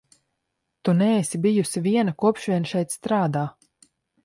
Tu 0.87 0.95
neesi 1.01 1.41
bijusi 1.43 1.85
viena, 1.89 2.15
kopš 2.25 2.51
vien 2.55 2.67
šeit 2.73 2.99
strādā. 2.99 3.47